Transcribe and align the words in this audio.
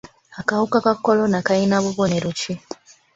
Akawuka 0.39 0.77
ka 0.85 0.93
kolona 1.03 1.37
kalina 1.47 1.75
bubonero 1.83 2.29
ki? 2.39 2.53